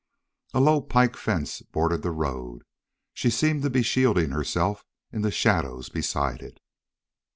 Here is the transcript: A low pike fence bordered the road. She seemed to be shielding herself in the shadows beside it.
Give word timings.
A 0.55 0.59
low 0.59 0.81
pike 0.81 1.15
fence 1.15 1.61
bordered 1.61 2.01
the 2.01 2.09
road. 2.09 2.63
She 3.13 3.29
seemed 3.29 3.61
to 3.61 3.69
be 3.69 3.83
shielding 3.83 4.31
herself 4.31 4.83
in 5.11 5.21
the 5.21 5.29
shadows 5.29 5.89
beside 5.89 6.41
it. 6.41 6.59